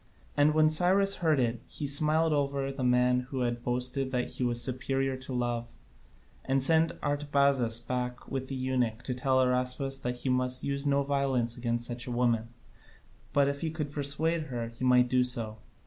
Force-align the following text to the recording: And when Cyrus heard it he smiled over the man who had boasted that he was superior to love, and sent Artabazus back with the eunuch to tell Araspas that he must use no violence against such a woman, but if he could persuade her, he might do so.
And 0.35 0.55
when 0.55 0.67
Cyrus 0.71 1.17
heard 1.17 1.39
it 1.39 1.61
he 1.67 1.85
smiled 1.85 2.33
over 2.33 2.71
the 2.71 2.83
man 2.83 3.27
who 3.29 3.41
had 3.41 3.63
boasted 3.63 4.09
that 4.09 4.31
he 4.31 4.43
was 4.43 4.59
superior 4.59 5.15
to 5.17 5.31
love, 5.31 5.75
and 6.43 6.63
sent 6.63 6.93
Artabazus 7.03 7.79
back 7.81 8.27
with 8.27 8.47
the 8.47 8.55
eunuch 8.55 9.03
to 9.03 9.13
tell 9.13 9.37
Araspas 9.37 10.01
that 10.01 10.21
he 10.21 10.27
must 10.29 10.63
use 10.63 10.87
no 10.87 11.03
violence 11.03 11.55
against 11.55 11.85
such 11.85 12.07
a 12.07 12.11
woman, 12.11 12.47
but 13.31 13.47
if 13.47 13.61
he 13.61 13.69
could 13.69 13.91
persuade 13.91 14.45
her, 14.45 14.69
he 14.69 14.83
might 14.83 15.07
do 15.07 15.23
so. 15.23 15.59